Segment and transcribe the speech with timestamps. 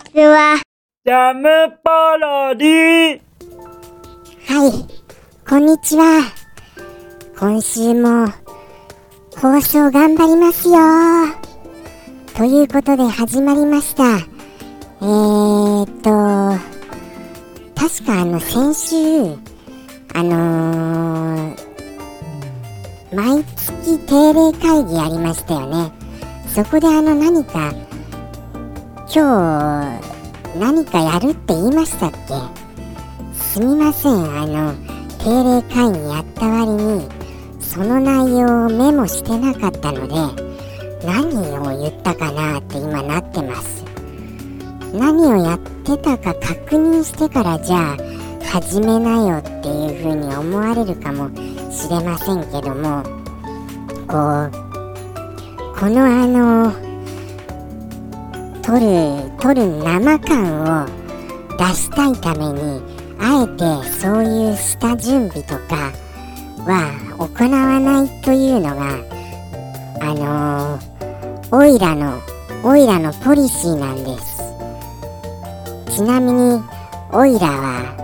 [0.00, 0.60] ちは。
[1.04, 1.48] ジャム
[1.82, 3.20] パロディ
[4.46, 4.72] はい、
[5.48, 6.22] こんにちは。
[7.38, 8.26] 今週も
[9.36, 10.76] 放送頑張りますよ。
[12.34, 14.18] ということで始まりました。
[15.02, 16.10] えーっと、
[17.74, 18.96] 確かあの先週、
[20.14, 25.92] あのー、毎月定例会議ありましたよね。
[26.48, 27.72] そこであの何か、
[29.12, 32.18] 今日何かやるって言いましたっけ？
[33.34, 34.12] すみません。
[34.12, 34.72] あの
[35.18, 37.08] 定例会議やった割に
[37.58, 40.14] その内容をメモしてなかったので
[41.04, 41.26] 何
[41.58, 43.84] を言ったかなって今なってます。
[44.94, 47.96] 何をやってたか確認してからじゃあ
[48.44, 51.28] 始めなよっていう風に思われるかも
[51.72, 53.02] しれませんけども
[54.06, 54.50] こう
[55.78, 56.89] このあの
[58.70, 60.86] 撮る撮る生感を
[61.58, 62.80] 出したいために
[63.18, 65.90] あえてそういう下準備とか
[66.64, 68.94] は行わないというのが
[70.00, 72.20] あのー、オイラの
[72.62, 75.96] オイラのポリシーなんです。
[75.96, 76.62] ちなみに
[77.10, 77.96] オイラは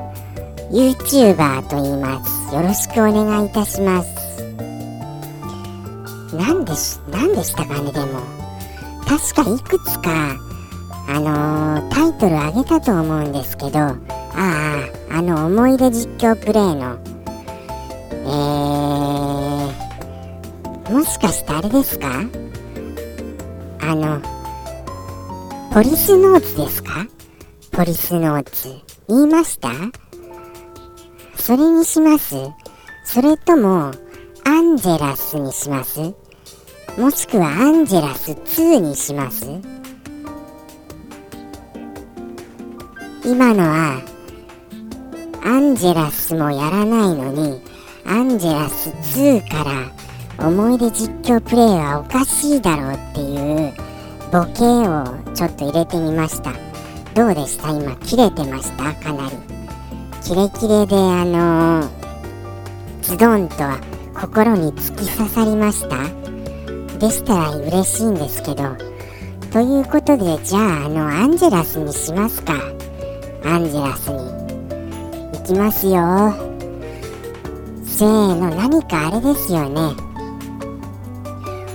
[0.72, 2.52] YouTuber と言います。
[2.52, 4.42] よろしくお願いいたします。
[6.34, 8.20] なんでしなんでしたかねでも。
[9.06, 10.45] 確かいくつか
[11.08, 13.96] あのー、タイトルあげたと思うんですけどあ
[14.34, 14.78] あ
[15.10, 16.98] あの思い出実況プレイの。
[18.28, 22.08] えー、もしかしてあれですか？
[23.80, 24.20] あの
[25.72, 27.06] ポリスノーツですか？
[27.70, 28.68] ポリスノーツ。
[29.08, 29.70] 言いました？
[31.36, 32.34] それにします？
[33.04, 33.92] それとも
[34.44, 36.00] アンジェラスにします？
[36.98, 39.46] もしくはアンジェラス2にします？
[43.26, 44.00] 今のは
[45.42, 47.60] アンジェラスもやらないのに
[48.06, 49.64] アンジェラス2か
[50.38, 53.74] ら思い出実況プレイはおかしいだろうっていう
[54.30, 56.52] ボケをちょっと入れてみました。
[57.16, 57.70] どうでした？
[57.70, 58.94] 今切れてました？
[58.94, 59.36] かなり。
[60.22, 61.88] キレキレであのー、
[63.02, 63.80] ズドンとは
[64.14, 65.96] 心に突き刺さりました？
[66.98, 68.76] でしたら嬉しいんですけど。
[69.50, 72.54] ということでじゃああのアンジェラスにしますか。
[73.46, 74.18] アンジェラスに
[75.38, 75.94] 行きますよ。
[77.84, 79.94] せーの何かあれですよね。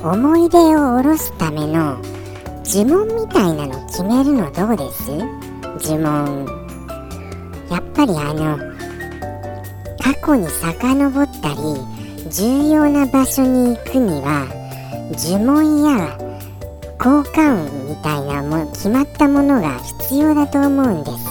[0.04, 1.98] 思い出を下ろすための
[2.66, 5.10] 呪文みたいなの決めるのどうです？
[5.90, 6.46] 呪文。
[7.70, 8.58] やっぱりあの
[10.04, 11.56] 過去に遡ったり
[12.30, 14.48] 重要な場所に行くには
[15.14, 16.18] 呪文や
[17.00, 21.31] 効果音みたいなも決まったものが必要だと思うんです。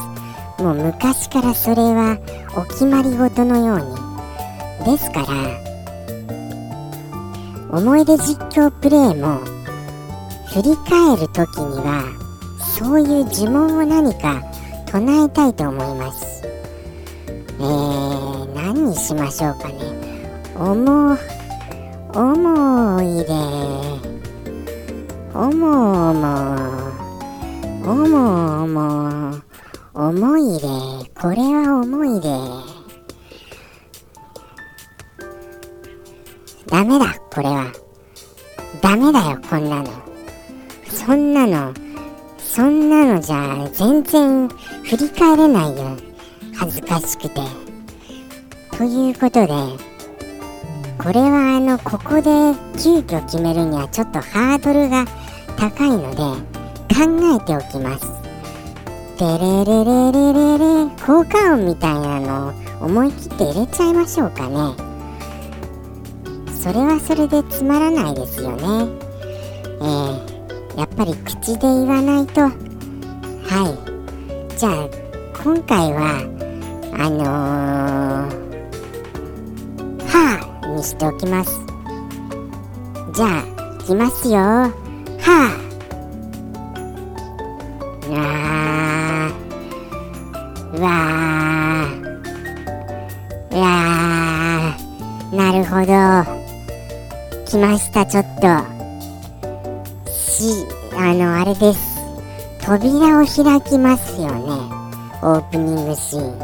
[0.60, 2.18] もう昔からそれは
[2.56, 4.10] お決まり事のように。
[4.84, 5.26] ですから
[7.70, 9.40] 思い出実況プレイも
[10.52, 12.02] 振り返る時には
[12.58, 14.42] そういう呪文を何か
[14.86, 16.42] 唱えたいと思います。
[17.60, 19.74] えー、何にしましょうかね。
[20.56, 21.16] 思
[22.14, 23.30] 思い出。
[25.32, 26.70] 思うも
[27.84, 29.49] 思うも。
[29.92, 30.68] 思い出
[31.20, 32.28] これは思い出
[36.68, 37.72] ダメだこれは。
[38.80, 39.90] ダメだよこんなの。
[40.86, 41.74] そんなの
[42.38, 44.48] そんなのじゃ全然
[44.84, 45.96] 振り返れないよ。
[46.54, 47.40] 恥ずかしくて。
[48.78, 49.48] ということで
[51.02, 55.04] これはあのここで急遽決めるにはちょっとハードルが
[55.56, 56.16] 高いので
[56.94, 58.19] 考えておきます。
[59.20, 59.36] テレ
[59.66, 60.64] レレレレレ
[61.04, 62.48] 効果音みたいなの
[62.80, 64.74] を思い切って入れちゃいましょうかね。
[66.54, 68.62] それはそれでつまらないですよね。
[69.82, 72.40] えー、やっぱり口で言わないと。
[72.40, 72.48] は
[74.48, 74.56] い。
[74.56, 74.88] じゃあ
[75.44, 76.22] 今回は
[76.94, 81.60] あのー、はあにしておきます。
[83.12, 83.44] じゃあ
[83.82, 84.38] いきますよ。
[84.38, 84.72] は
[85.26, 85.59] あ
[95.50, 95.86] なるほど。
[97.44, 98.42] 来ました、ちょっと。
[100.08, 100.64] し、
[100.96, 101.98] あの、あれです。
[102.64, 104.42] 扉を開きますよね。
[105.22, 106.38] オープニングシーン。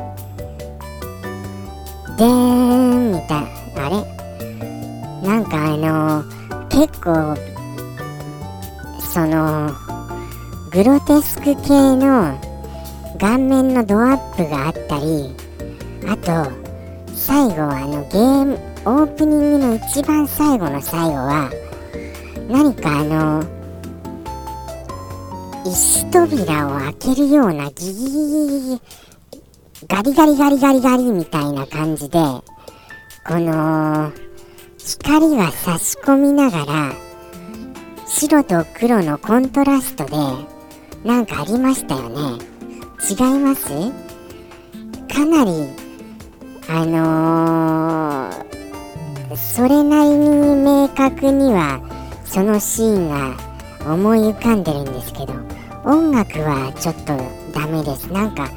[2.16, 3.46] でーん、みたい。
[3.76, 4.04] あれ？
[5.22, 6.24] なんかあの
[6.68, 7.36] 結構、
[9.14, 9.70] その、
[10.72, 12.36] グロテスク系の
[13.20, 15.32] 顔面のドアップがあったり
[16.06, 16.50] あと
[17.14, 21.50] 最後はあのゲームオープニングの一番最後の最後は
[22.48, 23.42] 何かあの
[25.66, 28.80] 石扉を開けるようなギギギギギ
[29.88, 32.18] ガリガリガリガリガリみたいな感じで
[33.26, 34.12] この
[34.78, 36.92] 光が差し込みながら
[38.06, 40.12] 白と黒のコントラストで
[41.04, 42.44] なんかありましたよね。
[43.10, 43.68] 違います？
[45.12, 45.50] かなり
[46.68, 48.25] あのー、
[49.36, 51.80] それなりに明確には
[52.24, 53.36] そのシーンが
[53.92, 55.34] 思い浮かんでるんですけど
[55.84, 57.16] 音楽はちょっと
[57.52, 58.12] ダメです。
[58.12, 58.48] なんか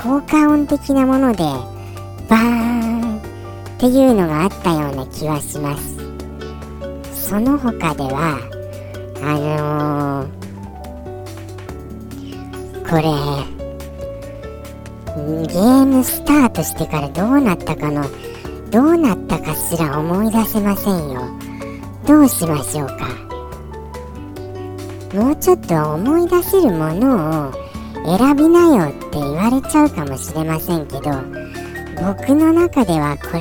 [0.00, 1.42] 効果音的なもので
[2.28, 3.20] バーンっ
[3.78, 5.96] ていうのがあったような気はします。
[7.28, 8.38] その他では
[9.22, 13.02] あのー、これ
[15.46, 18.04] ゲームスタートしてからどうなったかの
[18.74, 21.22] どうなったかすら思い出せませんよ。
[22.08, 23.06] どうしましょうか。
[25.14, 27.52] もうちょっと思い出せるものを
[28.18, 31.02] 選びなよって言われちゃうかもしれませんけど
[32.04, 33.40] 僕の中ではこれ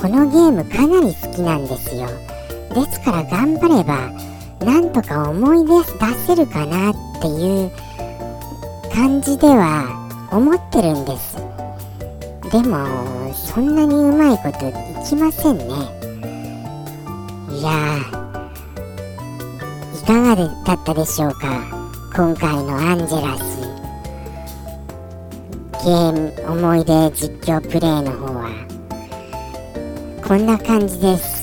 [0.00, 2.06] このゲームかなり好きなんですよ。
[2.72, 4.12] ですから頑張れば
[4.64, 7.70] なんとか思い出出せるかなっていう
[8.94, 9.88] 感じでは
[10.30, 11.51] 思ってるんです。
[12.52, 14.72] でもそんなにうまいことい
[15.08, 15.64] きませんね。
[17.50, 17.98] いや
[19.94, 20.44] いかがだ
[20.74, 21.64] ったでしょうか。
[22.14, 23.42] 今回のアンジェラス。
[25.82, 28.50] ゲーム思い出実況プレイの方は。
[30.22, 31.42] こんな感じです。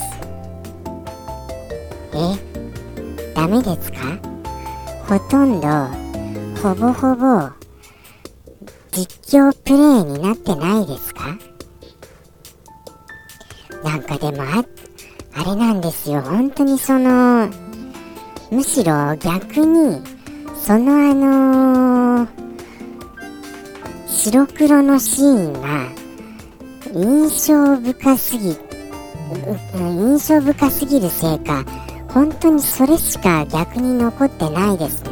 [2.14, 3.34] え？
[3.34, 3.98] ダメですか？
[5.08, 5.68] ほとんど
[6.62, 7.50] ほぼほぼ
[8.92, 11.38] 実況プレイになってないですか？
[13.84, 14.66] なんかでもあ、
[15.36, 16.22] あれなんですよ。
[16.22, 17.50] 本当にその、
[18.52, 20.02] むしろ逆に、
[20.56, 22.28] そのあのー、
[24.08, 25.88] 白黒のシーンが
[26.94, 28.58] 印象深すぎ、
[29.78, 31.64] 印象深すぎるせいか、
[32.10, 35.12] 本当にそれしか逆に残ってないですね。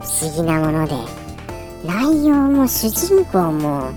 [0.00, 1.19] 不思議なもので。
[1.84, 3.90] 内容も主人公も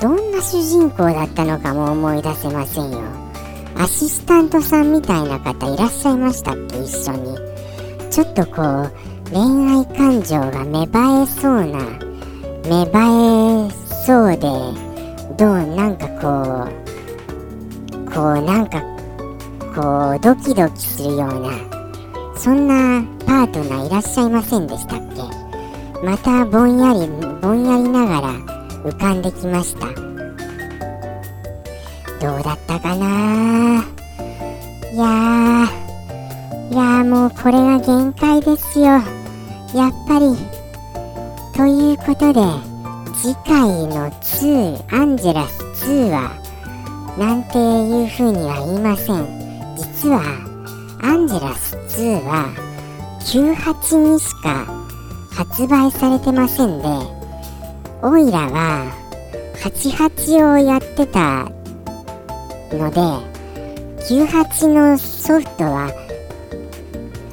[0.00, 3.00] どんな主人公だったのかも思い出せませんよ。
[3.76, 6.82] アシスタントさんみたいな方いらっしゃいましたっけ？
[6.82, 7.36] 一緒に。
[8.10, 8.92] ちょっとこう
[9.30, 9.40] 恋
[9.70, 11.78] 愛感情が芽生えそうな
[12.68, 13.70] 芽生え
[14.04, 14.40] そうで
[15.38, 18.82] どうなんかこうこうなんか
[19.74, 21.50] こうドキドキするような
[22.36, 25.41] そんなパートナーいらっしゃいませんでしたっけ？
[26.02, 27.06] またぼんやり
[27.40, 28.32] ぼんやりながら
[28.84, 29.86] 浮かんできました。
[32.20, 33.84] どうだったかな？
[34.92, 35.68] いや
[36.70, 38.84] いやもうこれが限界ですよ。
[38.84, 40.36] やっぱり。
[41.54, 42.40] ということで
[43.14, 46.32] 次回の2アンジェラス2は
[47.16, 49.26] なんていうふうには言いません。
[49.76, 50.20] 実は
[51.02, 52.48] アンジェラス2は
[53.20, 54.81] 98にしか
[55.34, 56.88] 発売されてませんで、
[58.02, 58.92] オイラは
[59.62, 61.48] 88をやってた
[62.72, 63.00] ので、
[64.04, 65.90] 98のソフトは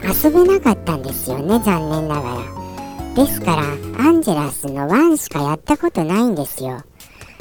[0.03, 2.59] 遊べなかったんですよね、残念ながら。
[3.15, 3.63] ですから、
[4.03, 6.81] アンジェラスの1しかやったことないんですよ。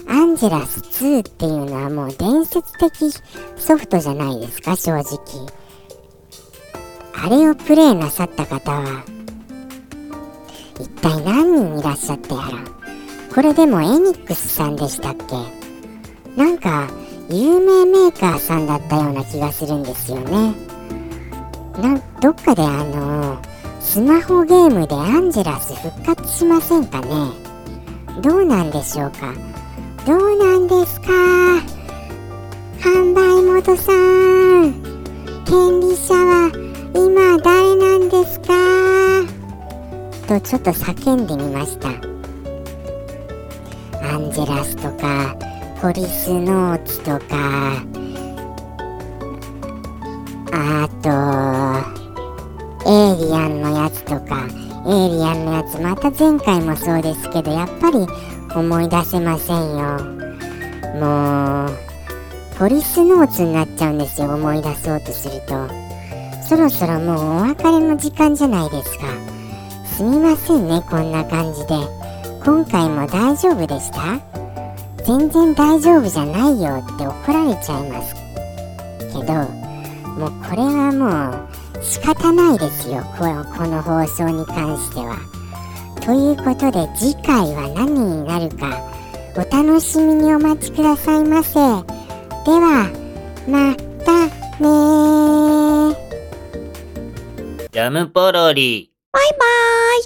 [0.08, 3.12] アンジェラス2っていうのはもう伝説的
[3.56, 5.16] ソフトじゃないですか、正直。
[7.14, 9.04] あれをプレイなさった方は、
[10.80, 12.49] 一体何人いらっしゃってやら
[13.35, 15.37] これでもエニックスさんでしたっけ？
[16.37, 16.88] なんか
[17.28, 20.54] 有名メーカーさんだったような気がするんですよね。
[21.80, 23.38] などっかであの
[23.80, 27.08] スマホゲームでアンジェラス復活しませんかね？
[28.23, 29.32] どうなんでしょうか？
[30.06, 31.08] どうなんですか？
[32.80, 34.75] 販売元さん。
[35.44, 36.50] 権利者は
[36.94, 38.38] 今誰なんです
[40.28, 41.88] とちょっと叫んでみました。
[41.88, 41.92] ア
[44.18, 45.35] ンジェラスとか
[45.80, 47.82] ポリスノーツとか
[50.52, 51.08] あと
[52.90, 54.47] エイリアンのやつとか
[54.87, 58.06] エイリアンのやつまた前回もそうですけどやっぱり
[58.54, 59.99] 思い出せませんよ。
[61.00, 61.70] もう
[62.58, 65.66] ポリスノーツになっちゃうんですよ思い出そうとすると。
[66.42, 69.06] そろそろもうお別れの時間じゃないですか。
[69.98, 71.74] すみませんねこんな感じで。
[72.44, 74.20] 今回も大丈夫でした？
[75.04, 78.14] 全然大丈夫じゃないよって怒られちゃいます。
[79.12, 79.34] けど
[80.14, 81.48] もうこれはも
[81.80, 85.16] う仕方ないですよこのこの放送に関しては。
[86.00, 88.80] ということで次回は何になるか
[89.34, 91.54] お楽しみにお待ちくださいませ。
[91.54, 91.58] で
[92.52, 92.88] は
[93.48, 93.74] ま
[94.04, 94.26] た
[94.62, 95.96] ね
[97.72, 98.92] ジャムポロリ。
[99.10, 100.04] バイバーイ。